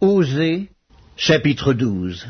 Osée, 0.00 0.68
chapitre 1.16 1.72
12 1.72 2.26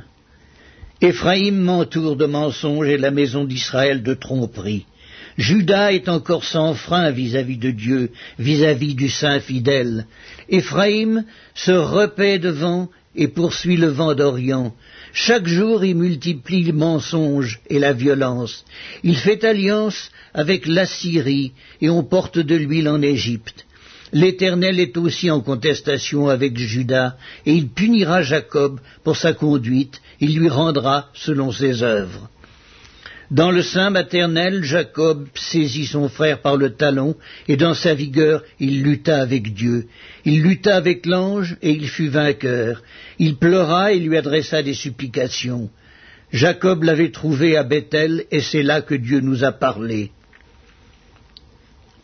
Éphraïm 1.01 1.57
m'entoure 1.57 2.15
de 2.15 2.27
mensonges 2.27 2.89
et 2.89 2.99
la 2.99 3.11
maison 3.11 3.45
d'Israël 3.45 4.03
de 4.03 4.13
tromperies. 4.13 4.85
Judas 5.39 5.93
est 5.93 6.11
encore 6.11 6.45
sans 6.45 6.75
frein 6.75 7.11
vis-à-vis 7.11 7.57
de 7.57 7.71
Dieu, 7.71 8.13
vis-à-vis 8.39 8.95
du 8.95 9.09
Saint 9.09 9.41
fidèle. 9.41 10.07
Éphraïm 10.51 11.25
se 11.55 11.73
repaît 11.73 12.39
devant 12.39 12.91
et 13.17 13.29
poursuit 13.29 13.79
le 13.79 13.89
vent 13.89 14.15
d'Orient. 14.15 14.75
Chaque 15.15 15.47
jour 15.47 15.85
il 15.85 15.97
multiplie 15.97 16.65
le 16.65 16.75
mensonge 16.75 17.61
et 17.71 17.79
la 17.79 17.95
violence. 17.95 18.65
Il 19.03 19.17
fait 19.17 19.43
alliance 19.43 20.11
avec 20.35 20.67
l'Assyrie 20.67 21.53
et 21.81 21.89
on 21.89 22.05
porte 22.05 22.39
de 22.39 22.57
l'huile 22.57 22.91
en 22.91 23.01
Égypte. 23.01 23.65
L'Éternel 24.15 24.79
est 24.79 24.97
aussi 24.97 25.29
en 25.29 25.41
contestation 25.41 26.29
avec 26.29 26.57
Judas, 26.57 27.17
et 27.47 27.53
il 27.53 27.69
punira 27.69 28.23
Jacob 28.23 28.79
pour 29.03 29.17
sa 29.17 29.33
conduite, 29.33 30.01
il 30.21 30.39
lui 30.39 30.49
rendra 30.49 31.11
selon 31.15 31.51
ses 31.51 31.83
œuvres. 31.83 32.31
Dans 33.33 33.51
le 33.51 33.61
sein 33.63 33.91
maternel, 33.91 34.63
Jacob 34.63 35.27
saisit 35.35 35.87
son 35.87 36.09
frère 36.09 36.43
par 36.43 36.57
le 36.57 36.75
talon, 36.75 37.17
et 37.49 37.57
dans 37.57 37.75
sa 37.75 37.93
vigueur, 37.93 38.45
il 38.61 38.85
lutta 38.85 39.21
avec 39.21 39.53
Dieu. 39.53 39.89
Il 40.25 40.43
lutta 40.45 40.77
avec 40.77 41.07
l'ange, 41.07 41.57
et 41.61 41.73
il 41.73 41.89
fut 41.89 42.07
vainqueur. 42.07 42.85
Il 43.19 43.35
pleura 43.35 43.93
et 43.93 43.99
lui 43.99 44.17
adressa 44.17 44.63
des 44.63 44.75
supplications. 44.75 45.71
Jacob 46.33 46.85
l'avait 46.85 47.11
trouvé 47.11 47.57
à 47.57 47.65
Bethel, 47.65 48.27
et 48.31 48.41
c'est 48.41 48.63
là 48.63 48.81
que 48.81 48.95
Dieu 48.95 49.19
nous 49.19 49.43
a 49.43 49.51
parlé. 49.51 50.13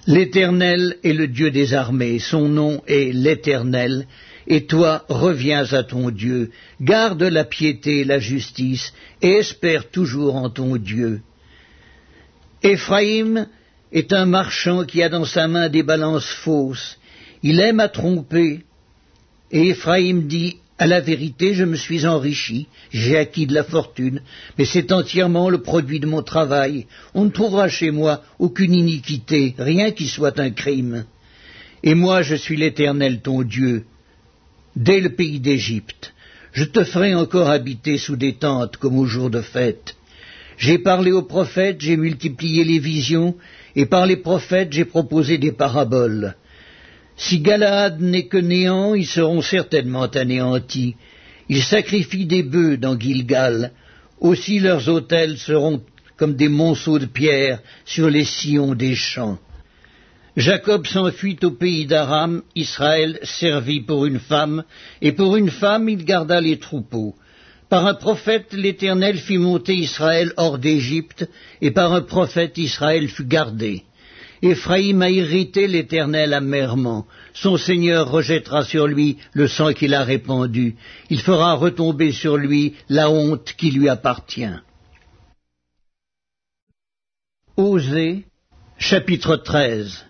L'Éternel 0.07 0.97
est 1.05 1.13
le 1.13 1.29
Dieu 1.29 1.51
des 1.51 1.75
armées, 1.75 2.19
son 2.19 2.49
nom 2.49 2.83
est 2.87 3.13
l'Éternel, 3.13 4.07
et 4.47 4.67
toi 4.67 5.05
reviens 5.09 5.73
à 5.73 5.83
ton 5.83 6.11
Dieu, 6.11 6.51
garde 6.81 7.23
la 7.23 7.45
piété 7.45 8.01
et 8.01 8.05
la 8.05 8.19
justice, 8.19 8.93
et 9.21 9.33
espère 9.33 9.91
toujours 9.91 10.37
en 10.37 10.49
ton 10.49 10.77
Dieu. 10.77 11.21
Éphraïm 12.63 13.47
est 13.93 14.13
un 14.13 14.27
marchand 14.27 14.85
qui 14.85 15.03
a 15.03 15.09
dans 15.09 15.25
sa 15.25 15.49
main 15.49 15.69
des 15.69 15.83
balances 15.83 16.31
fausses, 16.45 16.99
il 17.43 17.61
aime 17.61 17.81
à 17.81 17.89
tromper, 17.89 18.61
et 19.51 19.69
Éphraïm 19.69 20.27
dit 20.27 20.59
à 20.81 20.87
la 20.87 21.01
vérité, 21.01 21.53
je 21.53 21.65
me 21.65 21.77
suis 21.77 22.07
enrichi, 22.07 22.67
j'ai 22.91 23.19
acquis 23.19 23.47
de 23.47 23.53
la 23.53 23.65
fortune, 23.65 24.23
mais 24.57 24.65
c'est 24.65 24.93
entièrement 24.93 25.51
le 25.51 25.61
produit 25.61 26.01
de 26.01 26.07
mon 26.07 26.23
travail. 26.23 26.87
On 27.13 27.27
ne 27.27 27.31
trouvera 27.31 27.69
chez 27.69 27.91
moi 27.91 28.23
aucune 28.39 28.73
iniquité, 28.73 29.55
rien 29.59 29.91
qui 29.91 30.09
soit 30.09 30.41
un 30.41 30.49
crime. 30.49 31.05
Et 31.83 31.95
moi, 31.95 32.23
je 32.23 32.35
suis 32.35 32.57
l'Éternel 32.57 33.21
ton 33.21 33.43
Dieu, 33.43 33.85
dès 34.75 35.01
le 35.01 35.11
pays 35.11 35.39
d'Égypte. 35.39 36.15
Je 36.55 36.65
te 36.65 36.83
ferai 36.83 37.15
encore 37.15 37.51
habiter 37.51 37.99
sous 37.99 38.17
des 38.17 38.37
tentes 38.37 38.79
comme 38.79 38.99
au 38.99 39.05
jour 39.05 39.29
de 39.29 39.43
fête. 39.43 39.97
J'ai 40.57 40.79
parlé 40.79 41.13
aux 41.13 41.29
prophètes, 41.37 41.83
j'ai 41.83 41.99
multiplié 41.99 42.65
les 42.65 42.79
visions, 42.79 43.37
et 43.77 43.85
par 43.85 44.07
les 44.07 44.17
prophètes 44.17 44.73
j'ai 44.73 44.87
proposé 44.87 45.37
des 45.37 45.53
paraboles. 45.53 46.37
Si 47.21 47.41
Galaad 47.41 48.01
n'est 48.01 48.29
que 48.29 48.39
néant, 48.39 48.95
ils 48.95 49.07
seront 49.07 49.43
certainement 49.43 50.07
anéantis. 50.07 50.97
Ils 51.51 51.63
sacrifient 51.63 52.25
des 52.25 52.43
bœufs 52.43 52.79
dans 52.79 52.99
Gilgal. 52.99 53.73
Aussi 54.21 54.59
leurs 54.59 54.89
autels 54.89 55.37
seront 55.37 55.83
comme 56.17 56.35
des 56.35 56.49
monceaux 56.49 56.99
de 56.99 57.05
pierre 57.05 57.61
sur 57.85 58.09
les 58.09 58.25
sillons 58.25 58.75
des 58.75 58.95
champs. 58.95 59.39
Jacob 60.35 60.87
s'enfuit 60.87 61.39
au 61.43 61.51
pays 61.51 61.85
d'Aram, 61.85 62.43
Israël 62.57 63.19
servit 63.23 63.83
pour 63.83 64.07
une 64.07 64.19
femme, 64.21 64.65
et 65.03 65.13
pour 65.13 65.37
une 65.37 65.51
femme 65.51 65.91
il 65.91 66.07
garda 66.07 66.41
les 66.41 66.59
troupeaux. 66.59 67.15
Par 67.69 67.87
un 67.87 67.95
prophète 67.95 68.55
l'Éternel 68.55 69.19
fit 69.19 69.37
monter 69.37 69.75
Israël 69.75 70.33
hors 70.39 70.59
d'Égypte, 70.59 71.29
et 71.61 71.71
par 71.71 71.93
un 71.93 72.01
prophète 72.01 72.57
Israël 72.57 73.09
fut 73.09 73.27
gardé. 73.27 73.85
Éphraïm 74.43 75.03
a 75.03 75.11
irrité 75.11 75.67
l'Éternel 75.67 76.33
amèrement. 76.33 77.07
Son 77.35 77.57
Seigneur 77.57 78.11
rejettera 78.11 78.65
sur 78.65 78.87
lui 78.87 79.19
le 79.33 79.49
sang 79.49 79.73
qu'il 79.73 79.95
a 79.95 80.03
répandu. 80.03 80.77
Il 81.11 81.21
fera 81.21 81.55
retomber 81.55 82.13
sur 82.13 82.37
lui 82.37 82.75
la 82.89 83.11
honte 83.11 83.55
qui 83.57 83.71
lui 83.71 83.89
appartient. 83.89 84.57
Osée, 87.57 88.25
chapitre 88.79 89.37
13 89.37 90.07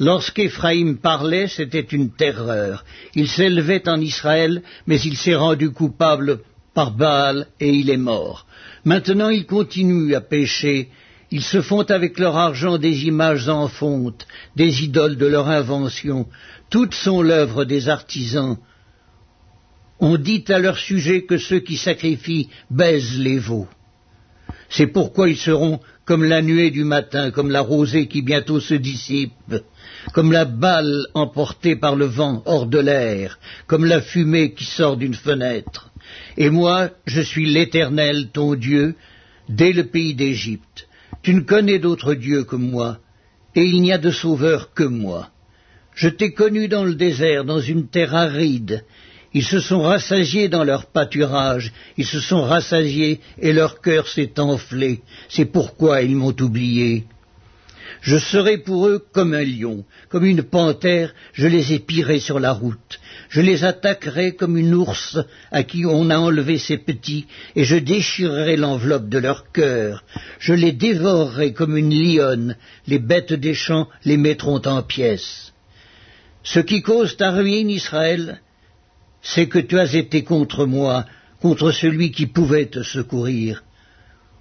Lorsqu'Éphraïm 0.00 0.98
parlait, 0.98 1.46
c'était 1.46 1.80
une 1.80 2.10
terreur. 2.10 2.84
Il 3.14 3.28
s'élevait 3.28 3.88
en 3.88 4.00
Israël, 4.00 4.62
mais 4.86 5.00
il 5.00 5.16
s'est 5.16 5.36
rendu 5.36 5.70
coupable 5.70 6.40
par 6.74 6.90
Baal 6.90 7.46
et 7.60 7.70
il 7.70 7.88
est 7.88 7.96
mort. 7.96 8.46
Maintenant 8.84 9.28
il 9.28 9.46
continue 9.46 10.14
à 10.14 10.20
pécher 10.20 10.90
ils 11.34 11.42
se 11.42 11.62
font 11.62 11.82
avec 11.90 12.20
leur 12.20 12.36
argent 12.36 12.78
des 12.78 13.06
images 13.06 13.48
en 13.48 13.66
fonte, 13.66 14.24
des 14.54 14.84
idoles 14.84 15.16
de 15.16 15.26
leur 15.26 15.48
invention. 15.48 16.28
Toutes 16.70 16.94
sont 16.94 17.22
l'œuvre 17.22 17.64
des 17.64 17.88
artisans. 17.88 18.56
On 19.98 20.16
dit 20.16 20.44
à 20.46 20.60
leur 20.60 20.78
sujet 20.78 21.24
que 21.24 21.36
ceux 21.36 21.58
qui 21.58 21.76
sacrifient 21.76 22.50
baisent 22.70 23.18
les 23.18 23.40
veaux. 23.40 23.66
C'est 24.70 24.86
pourquoi 24.86 25.28
ils 25.28 25.36
seront 25.36 25.80
comme 26.04 26.22
la 26.22 26.40
nuée 26.40 26.70
du 26.70 26.84
matin, 26.84 27.32
comme 27.32 27.50
la 27.50 27.62
rosée 27.62 28.06
qui 28.06 28.22
bientôt 28.22 28.60
se 28.60 28.74
dissipe, 28.74 29.56
comme 30.12 30.30
la 30.30 30.44
balle 30.44 31.04
emportée 31.14 31.74
par 31.74 31.96
le 31.96 32.06
vent 32.06 32.44
hors 32.46 32.66
de 32.66 32.78
l'air, 32.78 33.40
comme 33.66 33.86
la 33.86 34.00
fumée 34.00 34.54
qui 34.54 34.66
sort 34.66 34.96
d'une 34.96 35.14
fenêtre. 35.14 35.90
Et 36.36 36.50
moi, 36.50 36.90
je 37.06 37.22
suis 37.22 37.52
l'Éternel, 37.52 38.28
ton 38.32 38.54
Dieu, 38.54 38.94
dès 39.48 39.72
le 39.72 39.86
pays 39.86 40.14
d'Égypte. 40.14 40.86
Tu 41.24 41.32
ne 41.32 41.40
connais 41.40 41.78
d'autre 41.78 42.12
Dieu 42.12 42.44
que 42.44 42.54
moi, 42.54 42.98
et 43.54 43.64
il 43.64 43.80
n'y 43.80 43.92
a 43.92 43.98
de 43.98 44.10
sauveur 44.10 44.74
que 44.74 44.84
moi. 44.84 45.30
Je 45.94 46.10
t'ai 46.10 46.32
connu 46.34 46.68
dans 46.68 46.84
le 46.84 46.94
désert, 46.94 47.46
dans 47.46 47.60
une 47.60 47.88
terre 47.88 48.14
aride. 48.14 48.84
Ils 49.32 49.42
se 49.44 49.58
sont 49.58 49.80
rassasiés 49.80 50.50
dans 50.50 50.64
leur 50.64 50.84
pâturage, 50.84 51.72
ils 51.96 52.04
se 52.04 52.20
sont 52.20 52.42
rassasiés 52.42 53.20
et 53.38 53.54
leur 53.54 53.80
cœur 53.80 54.06
s'est 54.06 54.38
enflé. 54.38 55.00
C'est 55.30 55.46
pourquoi 55.46 56.02
ils 56.02 56.14
m'ont 56.14 56.36
oublié. 56.40 57.06
Je 58.00 58.18
serai 58.18 58.58
pour 58.58 58.86
eux 58.88 59.04
comme 59.12 59.34
un 59.34 59.44
lion, 59.44 59.84
comme 60.08 60.24
une 60.24 60.42
panthère, 60.42 61.14
je 61.32 61.46
les 61.46 61.72
épierai 61.72 62.20
sur 62.20 62.38
la 62.40 62.52
route. 62.52 63.00
Je 63.28 63.40
les 63.40 63.64
attaquerai 63.64 64.34
comme 64.34 64.56
une 64.56 64.74
ours 64.74 65.18
à 65.50 65.62
qui 65.62 65.86
on 65.86 66.10
a 66.10 66.18
enlevé 66.18 66.58
ses 66.58 66.78
petits, 66.78 67.26
et 67.56 67.64
je 67.64 67.76
déchirerai 67.76 68.56
l'enveloppe 68.56 69.08
de 69.08 69.18
leur 69.18 69.50
cœur. 69.52 70.04
Je 70.38 70.52
les 70.52 70.72
dévorerai 70.72 71.52
comme 71.52 71.76
une 71.76 71.94
lionne, 71.94 72.56
les 72.86 72.98
bêtes 72.98 73.32
des 73.32 73.54
champs 73.54 73.88
les 74.04 74.16
mettront 74.16 74.62
en 74.66 74.82
pièces. 74.82 75.52
Ce 76.42 76.60
qui 76.60 76.82
cause 76.82 77.16
ta 77.16 77.30
ruine, 77.30 77.70
Israël, 77.70 78.40
c'est 79.22 79.48
que 79.48 79.58
tu 79.58 79.78
as 79.78 79.94
été 79.94 80.22
contre 80.22 80.66
moi, 80.66 81.06
contre 81.40 81.72
celui 81.72 82.10
qui 82.10 82.26
pouvait 82.26 82.66
te 82.66 82.82
secourir. 82.82 83.64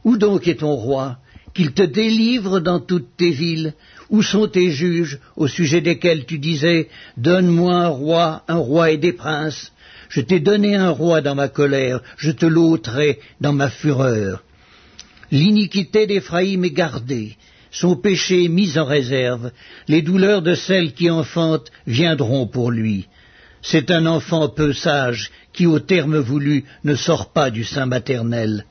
Où 0.04 0.18
donc 0.18 0.48
est 0.48 0.60
ton 0.60 0.76
roi? 0.76 1.18
Qu'il 1.54 1.74
te 1.74 1.84
délivre 1.84 2.60
dans 2.60 2.80
toutes 2.80 3.16
tes 3.18 3.32
villes. 3.32 3.74
Où 4.10 4.22
sont 4.22 4.48
tes 4.48 4.72
juges 4.72 5.20
au 5.36 5.48
sujet 5.48 5.82
desquels 5.82 6.26
tu 6.26 6.40
disais 6.40 6.90
Donne-moi 7.18 7.74
un 7.74 7.88
roi, 7.88 8.44
un 8.48 8.58
roi 8.58 8.92
et 8.92 8.98
des 8.98 9.14
princes 9.14 9.72
Je 10.10 10.22
t'ai 10.22 10.40
donné 10.40 10.76
un 10.76 10.90
roi 10.90 11.22
dans 11.22 11.36
ma 11.36 11.48
colère, 11.48 12.02
je 12.18 12.32
te 12.32 12.46
l'ôterai 12.46 13.20
dans 13.42 13.54
ma 13.54 13.70
fureur. 13.70 14.44
L'iniquité 15.32 16.06
d'Éphraïm 16.06 16.64
est 16.66 16.72
gardée, 16.72 17.38
son 17.72 17.96
péché 17.96 18.46
est 18.46 18.50
mis 18.50 18.78
en 18.78 18.86
réserve, 18.86 19.52
les 19.88 20.04
douleurs 20.04 20.44
de 20.44 20.54
celle 20.54 20.94
qui 20.94 21.10
enfante 21.10 21.72
viendront 21.88 22.46
pour 22.46 22.70
lui. 22.70 23.08
C'est 23.64 23.90
un 23.90 24.06
enfant 24.06 24.50
peu 24.50 24.74
sage 24.74 25.32
qui, 25.54 25.66
au 25.66 25.80
terme 25.80 26.18
voulu, 26.18 26.66
ne 26.84 26.96
sort 26.96 27.32
pas 27.32 27.50
du 27.50 27.64
sein 27.64 27.88
maternel. 27.88 28.66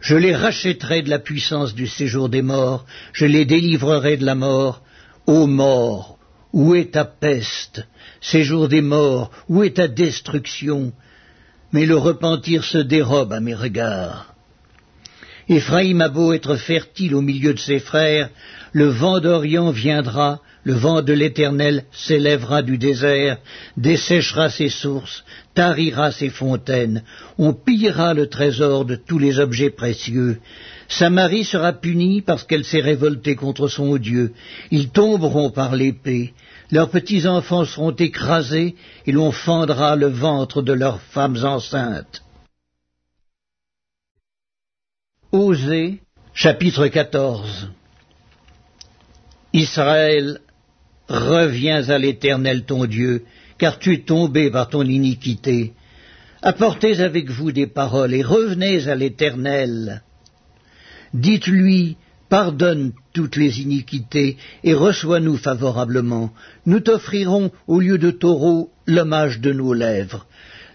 Je 0.00 0.16
les 0.16 0.34
rachèterai 0.34 1.02
de 1.02 1.10
la 1.10 1.18
puissance 1.18 1.74
du 1.74 1.86
séjour 1.86 2.28
des 2.28 2.42
morts, 2.42 2.86
je 3.12 3.26
les 3.26 3.44
délivrerai 3.44 4.16
de 4.16 4.24
la 4.24 4.34
mort. 4.34 4.82
Ô 5.26 5.46
mort, 5.46 6.18
où 6.52 6.74
est 6.74 6.92
ta 6.92 7.04
peste 7.04 7.86
Séjour 8.20 8.68
des 8.68 8.80
morts, 8.80 9.30
où 9.48 9.62
est 9.62 9.76
ta 9.76 9.88
destruction? 9.88 10.92
Mais 11.72 11.86
le 11.86 11.96
repentir 11.96 12.64
se 12.64 12.78
dérobe 12.78 13.32
à 13.32 13.40
mes 13.40 13.54
regards. 13.54 14.34
Éphraïm 15.48 16.00
a 16.00 16.08
beau 16.08 16.32
être 16.32 16.56
fertile 16.56 17.14
au 17.14 17.22
milieu 17.22 17.54
de 17.54 17.58
ses 17.58 17.78
frères, 17.78 18.30
le 18.72 18.86
vent 18.86 19.20
d'Orient 19.20 19.70
viendra, 19.70 20.40
le 20.64 20.74
vent 20.74 21.02
de 21.02 21.12
l'Éternel 21.12 21.84
s'élèvera 21.92 22.62
du 22.62 22.78
désert, 22.78 23.38
desséchera 23.76 24.50
ses 24.50 24.68
sources, 24.68 25.24
tarira 25.54 26.12
ses 26.12 26.28
fontaines, 26.28 27.02
on 27.38 27.52
pillera 27.54 28.14
le 28.14 28.28
trésor 28.28 28.84
de 28.84 28.96
tous 28.96 29.18
les 29.18 29.38
objets 29.40 29.70
précieux. 29.70 30.38
Samarie 30.88 31.44
sera 31.44 31.72
punie 31.72 32.20
parce 32.20 32.44
qu'elle 32.44 32.64
s'est 32.64 32.80
révoltée 32.80 33.36
contre 33.36 33.68
son 33.68 33.96
Dieu. 33.96 34.32
Ils 34.70 34.90
tomberont 34.90 35.50
par 35.50 35.76
l'épée. 35.76 36.34
Leurs 36.70 36.90
petits-enfants 36.90 37.64
seront 37.64 37.92
écrasés 37.92 38.76
et 39.06 39.12
l'on 39.12 39.32
fendra 39.32 39.96
le 39.96 40.08
ventre 40.08 40.62
de 40.62 40.72
leurs 40.72 41.00
femmes 41.00 41.38
enceintes. 41.44 42.22
Osée, 45.32 46.00
chapitre 46.34 46.88
14 46.88 47.70
Israël, 49.52 50.40
reviens 51.10 51.88
à 51.90 51.98
l'Éternel 51.98 52.64
ton 52.64 52.86
Dieu, 52.86 53.24
car 53.58 53.78
tu 53.78 53.92
es 53.92 53.98
tombé 53.98 54.50
par 54.50 54.68
ton 54.68 54.82
iniquité. 54.82 55.72
Apportez 56.40 57.00
avec 57.00 57.30
vous 57.30 57.52
des 57.52 57.66
paroles 57.66 58.14
et 58.14 58.22
revenez 58.22 58.88
à 58.88 58.94
l'Éternel. 58.94 60.02
Dites-lui, 61.12 61.96
pardonne 62.28 62.92
toutes 63.12 63.36
les 63.36 63.60
iniquités 63.60 64.38
et 64.62 64.72
reçois-nous 64.72 65.36
favorablement. 65.36 66.32
Nous 66.64 66.80
t'offrirons 66.80 67.50
au 67.66 67.80
lieu 67.80 67.98
de 67.98 68.12
taureau 68.12 68.70
l'hommage 68.86 69.40
de 69.40 69.52
nos 69.52 69.74
lèvres. 69.74 70.26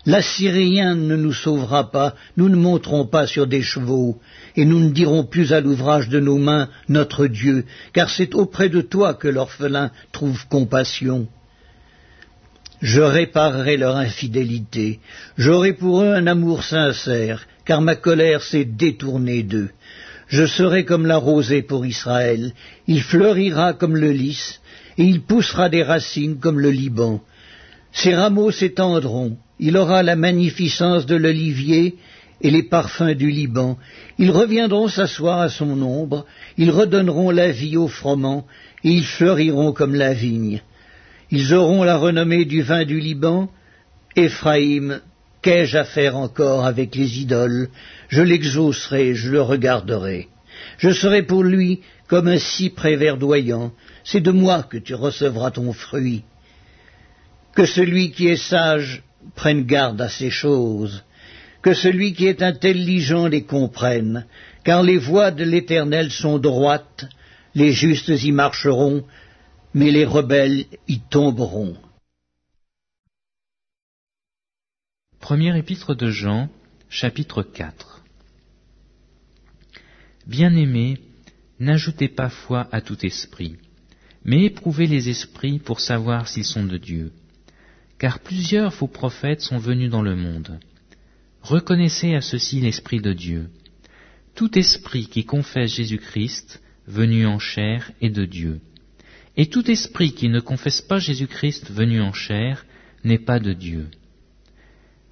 L'Assyrien 0.05 0.93
ne 0.93 1.15
nous 1.15 1.33
sauvera 1.33 1.89
pas, 1.91 2.13
nous 2.37 2.47
ne 2.47 2.55
monterons 2.55 3.07
pas 3.07 3.25
sur 3.25 3.47
des 3.47 3.63
chevaux, 3.63 4.19
et 4.55 4.63
nous 4.63 4.79
ne 4.79 4.91
dirons 4.91 5.23
plus 5.23 5.51
à 5.51 5.61
l'ouvrage 5.61 6.09
de 6.09 6.19
nos 6.19 6.37
mains 6.37 6.69
notre 6.89 7.25
Dieu, 7.25 7.65
car 7.91 8.11
c'est 8.11 8.35
auprès 8.35 8.69
de 8.69 8.81
toi 8.81 9.15
que 9.15 9.27
l'orphelin 9.27 9.89
trouve 10.11 10.47
compassion. 10.47 11.27
Je 12.81 13.01
réparerai 13.01 13.77
leur 13.77 13.95
infidélité, 13.95 14.99
j'aurai 15.37 15.73
pour 15.73 16.03
eux 16.03 16.13
un 16.13 16.27
amour 16.27 16.63
sincère, 16.63 17.47
car 17.65 17.81
ma 17.81 17.95
colère 17.95 18.43
s'est 18.43 18.65
détournée 18.65 19.41
d'eux. 19.41 19.71
Je 20.27 20.45
serai 20.45 20.85
comme 20.85 21.07
la 21.07 21.17
rosée 21.17 21.63
pour 21.63 21.83
Israël, 21.83 22.53
il 22.87 23.01
fleurira 23.01 23.73
comme 23.73 23.95
le 23.95 24.11
lys, 24.11 24.61
et 24.99 25.03
il 25.03 25.21
poussera 25.21 25.67
des 25.69 25.81
racines 25.81 26.37
comme 26.37 26.59
le 26.59 26.69
Liban. 26.69 27.21
Ses 27.91 28.13
rameaux 28.13 28.51
s'étendront, 28.51 29.37
il 29.59 29.77
aura 29.77 30.03
la 30.03 30.15
magnificence 30.15 31.05
de 31.05 31.15
l'olivier 31.15 31.95
et 32.41 32.51
les 32.51 32.63
parfums 32.63 33.15
du 33.15 33.29
Liban. 33.29 33.77
Ils 34.17 34.31
reviendront 34.31 34.87
s'asseoir 34.87 35.39
à 35.39 35.49
son 35.49 35.81
ombre, 35.81 36.25
ils 36.57 36.71
redonneront 36.71 37.31
la 37.31 37.51
vie 37.51 37.77
aux 37.77 37.87
froment, 37.87 38.45
et 38.83 38.89
ils 38.91 39.05
fleuriront 39.05 39.71
comme 39.71 39.95
la 39.95 40.13
vigne. 40.13 40.61
Ils 41.31 41.53
auront 41.53 41.83
la 41.83 41.97
renommée 41.97 42.45
du 42.45 42.61
vin 42.61 42.85
du 42.85 42.99
Liban. 42.99 43.49
Éphraïm, 44.15 45.01
qu'ai-je 45.41 45.77
à 45.77 45.83
faire 45.83 46.17
encore 46.17 46.65
avec 46.65 46.95
les 46.95 47.19
idoles? 47.19 47.69
Je 48.09 48.21
l'exaucerai, 48.21 49.15
je 49.15 49.31
le 49.31 49.41
regarderai. 49.41 50.27
Je 50.77 50.91
serai 50.91 51.23
pour 51.23 51.43
lui 51.43 51.81
comme 52.07 52.27
un 52.27 52.37
cyprès 52.37 52.95
verdoyant. 52.95 53.71
C'est 54.03 54.21
de 54.21 54.31
moi 54.31 54.63
que 54.63 54.77
tu 54.77 54.93
recevras 54.93 55.51
ton 55.51 55.73
fruit. 55.73 56.23
Que 57.55 57.65
celui 57.65 58.11
qui 58.11 58.27
est 58.27 58.35
sage 58.35 59.01
prenne 59.33 59.63
garde 59.65 60.01
à 60.01 60.09
ces 60.09 60.29
choses, 60.29 61.03
que 61.61 61.73
celui 61.73 62.13
qui 62.13 62.27
est 62.27 62.43
intelligent 62.43 63.27
les 63.27 63.43
comprenne, 63.43 64.27
car 64.63 64.83
les 64.83 64.97
voies 64.97 65.31
de 65.31 65.43
l'Éternel 65.43 66.11
sont 66.11 66.37
droites, 66.37 67.05
les 67.55 67.71
justes 67.71 68.23
y 68.23 68.31
marcheront, 68.31 69.03
mais 69.73 69.91
les 69.91 70.05
rebelles 70.05 70.65
y 70.87 70.99
tomberont. 70.99 71.75
Premier 75.19 75.57
épître 75.57 75.95
de 75.95 76.11
Jean, 76.11 76.49
chapitre 76.87 77.41
4 77.41 78.03
Bien-aimés, 80.27 80.99
n'ajoutez 81.59 82.09
pas 82.09 82.29
foi 82.29 82.67
à 82.71 82.81
tout 82.81 83.03
esprit, 83.05 83.55
mais 84.23 84.43
éprouvez 84.43 84.85
les 84.87 85.09
esprits 85.09 85.59
pour 85.59 85.79
savoir 85.79 86.27
s'ils 86.27 86.45
sont 86.45 86.65
de 86.65 86.77
Dieu 86.77 87.11
car 87.97 88.19
plusieurs 88.19 88.73
faux 88.73 88.87
prophètes 88.87 89.41
sont 89.41 89.57
venus 89.57 89.89
dans 89.89 90.01
le 90.01 90.15
monde. 90.15 90.59
Reconnaissez 91.41 92.15
à 92.15 92.21
ceci 92.21 92.59
l'Esprit 92.59 93.01
de 93.01 93.13
Dieu. 93.13 93.49
Tout 94.33 94.57
esprit 94.57 95.07
qui 95.07 95.23
confesse 95.23 95.75
Jésus-Christ, 95.75 96.61
venu 96.87 97.25
en 97.25 97.39
chair, 97.39 97.91
est 98.01 98.09
de 98.09 98.25
Dieu. 98.25 98.59
Et 99.37 99.47
tout 99.47 99.69
esprit 99.69 100.13
qui 100.13 100.29
ne 100.29 100.39
confesse 100.39 100.81
pas 100.81 100.99
Jésus-Christ 100.99 101.71
venu 101.71 102.01
en 102.01 102.13
chair 102.13 102.65
n'est 103.03 103.19
pas 103.19 103.39
de 103.39 103.53
Dieu. 103.53 103.87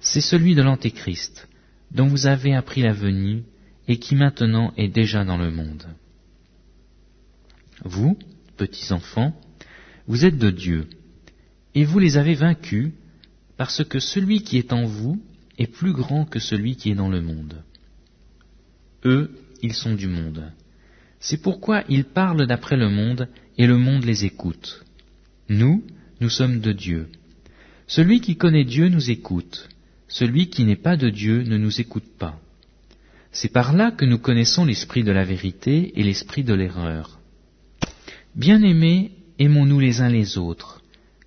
C'est 0.00 0.20
celui 0.20 0.54
de 0.54 0.62
l'Antéchrist, 0.62 1.48
dont 1.90 2.06
vous 2.06 2.26
avez 2.26 2.54
appris 2.54 2.82
la 2.82 2.92
venue 2.92 3.44
et 3.88 3.98
qui 3.98 4.14
maintenant 4.14 4.72
est 4.76 4.88
déjà 4.88 5.24
dans 5.24 5.38
le 5.38 5.50
monde. 5.50 5.86
Vous, 7.84 8.18
petits 8.56 8.92
enfants, 8.92 9.38
vous 10.06 10.24
êtes 10.24 10.38
de 10.38 10.50
Dieu 10.50 10.88
et 11.74 11.84
vous 11.84 11.98
les 11.98 12.16
avez 12.16 12.34
vaincus, 12.34 12.92
parce 13.56 13.84
que 13.84 13.98
celui 13.98 14.42
qui 14.42 14.58
est 14.58 14.72
en 14.72 14.84
vous 14.84 15.20
est 15.58 15.66
plus 15.66 15.92
grand 15.92 16.24
que 16.24 16.38
celui 16.38 16.76
qui 16.76 16.90
est 16.90 16.94
dans 16.94 17.08
le 17.08 17.20
monde. 17.20 17.62
Eux, 19.04 19.30
ils 19.62 19.74
sont 19.74 19.94
du 19.94 20.08
monde. 20.08 20.52
C'est 21.20 21.42
pourquoi 21.42 21.84
ils 21.88 22.04
parlent 22.04 22.46
d'après 22.46 22.76
le 22.76 22.88
monde, 22.88 23.28
et 23.56 23.66
le 23.66 23.76
monde 23.76 24.04
les 24.04 24.24
écoute. 24.24 24.84
Nous, 25.48 25.84
nous 26.20 26.28
sommes 26.28 26.60
de 26.60 26.72
Dieu. 26.72 27.08
Celui 27.86 28.20
qui 28.20 28.36
connaît 28.36 28.64
Dieu 28.64 28.88
nous 28.88 29.10
écoute. 29.10 29.68
Celui 30.08 30.48
qui 30.48 30.64
n'est 30.64 30.76
pas 30.76 30.96
de 30.96 31.10
Dieu 31.10 31.42
ne 31.42 31.56
nous 31.56 31.80
écoute 31.80 32.16
pas. 32.18 32.40
C'est 33.30 33.52
par 33.52 33.72
là 33.72 33.90
que 33.90 34.04
nous 34.04 34.18
connaissons 34.18 34.64
l'esprit 34.64 35.02
de 35.02 35.12
la 35.12 35.24
vérité 35.24 35.92
et 35.98 36.02
l'esprit 36.02 36.44
de 36.44 36.54
l'erreur. 36.54 37.18
Bien-aimés, 38.36 39.12
aimons-nous 39.38 39.80
les 39.80 40.00
uns 40.00 40.08
les 40.08 40.38
autres 40.38 40.83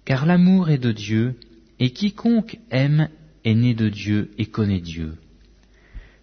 car 0.07 0.25
l'amour 0.25 0.69
est 0.69 0.77
de 0.77 0.93
Dieu, 0.93 1.35
et 1.81 1.89
quiconque 1.89 2.59
aime 2.71 3.09
est 3.43 3.55
né 3.55 3.73
de 3.73 3.89
Dieu 3.89 4.31
et 4.37 4.45
connaît 4.45 4.79
Dieu. 4.79 5.15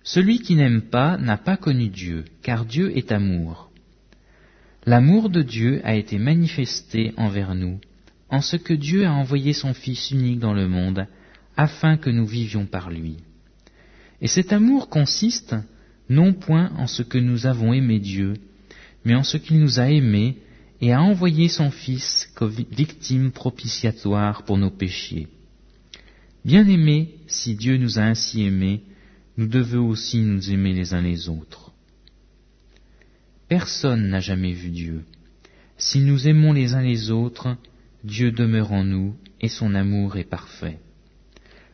Celui 0.02 0.38
qui 0.38 0.56
n'aime 0.56 0.80
pas 0.80 1.18
n'a 1.18 1.36
pas 1.36 1.58
connu 1.58 1.88
Dieu, 1.88 2.24
car 2.42 2.64
Dieu 2.64 2.96
est 2.96 3.12
amour. 3.12 3.70
L'amour 4.86 5.28
de 5.28 5.42
Dieu 5.42 5.82
a 5.84 5.96
été 5.96 6.16
manifesté 6.16 7.12
envers 7.18 7.54
nous, 7.54 7.78
en 8.30 8.40
ce 8.40 8.56
que 8.56 8.72
Dieu 8.72 9.04
a 9.04 9.12
envoyé 9.12 9.52
son 9.52 9.74
Fils 9.74 10.10
unique 10.12 10.38
dans 10.38 10.54
le 10.54 10.66
monde, 10.66 11.06
afin 11.54 11.98
que 11.98 12.08
nous 12.08 12.26
vivions 12.26 12.64
par 12.64 12.90
lui. 12.90 13.18
Et 14.22 14.28
cet 14.28 14.54
amour 14.54 14.88
consiste 14.88 15.56
non 16.08 16.32
point 16.32 16.72
en 16.78 16.86
ce 16.86 17.02
que 17.02 17.18
nous 17.18 17.44
avons 17.44 17.74
aimé 17.74 17.98
Dieu, 17.98 18.32
mais 19.04 19.14
en 19.14 19.24
ce 19.24 19.36
qu'il 19.36 19.60
nous 19.60 19.78
a 19.78 19.90
aimés 19.90 20.38
et 20.84 20.92
a 20.92 21.00
envoyé 21.00 21.48
son 21.48 21.70
Fils 21.70 22.30
comme 22.34 22.50
victime 22.50 23.32
propitiatoire 23.32 24.42
pour 24.42 24.58
nos 24.58 24.70
péchés. 24.70 25.28
Bien-aimés, 26.44 27.14
si 27.26 27.54
Dieu 27.54 27.78
nous 27.78 27.98
a 27.98 28.02
ainsi 28.02 28.42
aimés, 28.42 28.82
nous 29.38 29.46
devons 29.46 29.88
aussi 29.88 30.18
nous 30.18 30.50
aimer 30.50 30.74
les 30.74 30.92
uns 30.92 31.00
les 31.00 31.30
autres. 31.30 31.72
Personne 33.48 34.10
n'a 34.10 34.20
jamais 34.20 34.52
vu 34.52 34.68
Dieu. 34.68 35.04
Si 35.78 36.00
nous 36.00 36.28
aimons 36.28 36.52
les 36.52 36.74
uns 36.74 36.82
les 36.82 37.10
autres, 37.10 37.56
Dieu 38.04 38.30
demeure 38.30 38.72
en 38.72 38.84
nous 38.84 39.16
et 39.40 39.48
son 39.48 39.74
amour 39.74 40.18
est 40.18 40.28
parfait. 40.28 40.80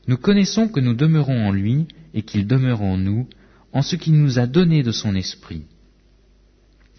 Nous 0.07 0.19
connaissons 0.19 0.69
que 0.69 0.79
nous 0.79 0.95
demeurons 0.95 1.49
en 1.49 1.50
lui 1.50 1.88
et 2.14 2.23
qu'il 2.23 2.47
demeure 2.47 2.83
en 2.83 2.97
nous 2.97 3.29
en 3.73 3.83
ce 3.83 3.97
qu'il 3.97 4.14
nous 4.14 4.38
a 4.38 4.47
donné 4.47 4.85
de 4.85 4.93
son 4.93 5.17
esprit. 5.17 5.64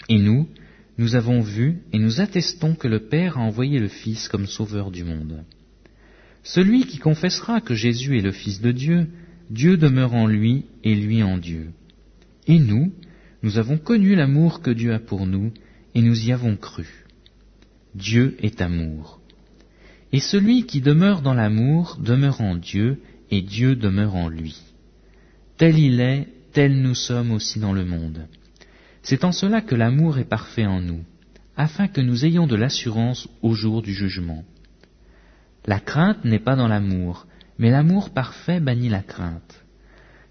Et 0.09 0.19
nous, 0.19 0.49
nous 1.01 1.15
avons 1.15 1.41
vu 1.41 1.79
et 1.93 1.97
nous 1.97 2.21
attestons 2.21 2.75
que 2.75 2.87
le 2.87 2.99
Père 2.99 3.39
a 3.39 3.41
envoyé 3.41 3.79
le 3.79 3.87
Fils 3.87 4.27
comme 4.27 4.45
sauveur 4.45 4.91
du 4.91 5.03
monde. 5.03 5.43
Celui 6.43 6.85
qui 6.85 6.99
confessera 6.99 7.59
que 7.59 7.73
Jésus 7.73 8.19
est 8.19 8.21
le 8.21 8.31
Fils 8.31 8.61
de 8.61 8.71
Dieu, 8.71 9.07
Dieu 9.49 9.77
demeure 9.77 10.13
en 10.13 10.27
lui 10.27 10.65
et 10.83 10.93
lui 10.93 11.23
en 11.23 11.39
Dieu. 11.39 11.71
Et 12.45 12.59
nous, 12.59 12.93
nous 13.41 13.57
avons 13.57 13.79
connu 13.79 14.13
l'amour 14.13 14.61
que 14.61 14.69
Dieu 14.69 14.93
a 14.93 14.99
pour 14.99 15.25
nous 15.25 15.51
et 15.95 16.03
nous 16.03 16.27
y 16.27 16.31
avons 16.31 16.55
cru. 16.55 16.87
Dieu 17.95 18.35
est 18.39 18.61
amour. 18.61 19.19
Et 20.13 20.19
celui 20.19 20.67
qui 20.67 20.81
demeure 20.81 21.23
dans 21.23 21.33
l'amour 21.33 21.97
demeure 21.99 22.41
en 22.41 22.55
Dieu 22.55 23.01
et 23.31 23.41
Dieu 23.41 23.75
demeure 23.75 24.13
en 24.13 24.29
lui. 24.29 24.55
Tel 25.57 25.79
il 25.79 25.99
est, 25.99 26.27
tel 26.53 26.79
nous 26.79 26.95
sommes 26.95 27.31
aussi 27.31 27.59
dans 27.59 27.73
le 27.73 27.85
monde. 27.85 28.27
C'est 29.03 29.23
en 29.23 29.31
cela 29.31 29.61
que 29.61 29.75
l'amour 29.75 30.19
est 30.19 30.25
parfait 30.25 30.65
en 30.65 30.81
nous, 30.81 31.03
afin 31.57 31.87
que 31.87 32.01
nous 32.01 32.25
ayons 32.25 32.47
de 32.47 32.55
l'assurance 32.55 33.27
au 33.41 33.53
jour 33.53 33.81
du 33.81 33.93
jugement. 33.93 34.43
La 35.65 35.79
crainte 35.79 36.23
n'est 36.25 36.39
pas 36.39 36.55
dans 36.55 36.67
l'amour, 36.67 37.27
mais 37.57 37.69
l'amour 37.69 38.11
parfait 38.11 38.59
bannit 38.59 38.89
la 38.89 39.01
crainte. 39.01 39.63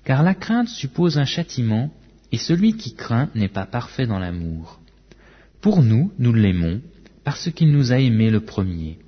Car 0.05 0.23
la 0.23 0.35
crainte 0.35 0.69
suppose 0.69 1.19
un 1.19 1.25
châtiment, 1.25 1.93
et 2.33 2.39
celui 2.39 2.77
qui 2.77 2.95
craint 2.95 3.29
n'est 3.35 3.49
pas 3.49 3.67
parfait 3.67 4.07
dans 4.07 4.19
l'amour. 4.19 4.81
Pour 5.61 5.83
nous, 5.83 6.13
nous 6.19 6.33
l'aimons, 6.33 6.81
parce 7.25 7.51
qu'il 7.51 7.71
nous 7.73 7.93
a 7.93 7.99
aimés 7.99 8.31
le 8.31 8.41
premier. 8.41 8.99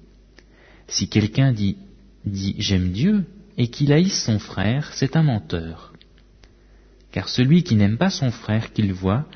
Si 0.87 1.09
quelqu'un 1.09 1.53
dit, 1.53 1.77
dit 2.25 2.55
j'aime 2.59 2.91
Dieu, 2.91 3.25
et 3.59 3.69
qu'il 3.69 3.93
haïsse 3.93 4.25
son 4.25 4.39
frère, 4.39 4.93
c'est 4.93 5.17
un 5.17 5.23
menteur. 5.23 5.93
Car 7.11 7.29
celui 7.29 7.63
qui 7.63 7.75
n'aime 7.75 7.99
pas 7.99 8.11
son 8.11 8.31
frère 8.31 8.73
qu'il 8.73 8.93
voit, 8.93 9.27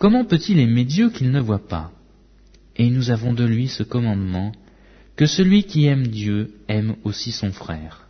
Comment 0.00 0.24
peut-il 0.24 0.58
aimer 0.58 0.86
Dieu 0.86 1.10
qu'il 1.10 1.30
ne 1.30 1.40
voit 1.40 1.68
pas? 1.68 1.92
Et 2.74 2.88
nous 2.88 3.10
avons 3.10 3.34
de 3.34 3.44
lui 3.44 3.68
ce 3.68 3.82
commandement, 3.82 4.50
que 5.14 5.26
celui 5.26 5.64
qui 5.64 5.84
aime 5.84 6.06
Dieu 6.06 6.54
aime 6.68 6.96
aussi 7.04 7.32
son 7.32 7.52
frère. 7.52 8.08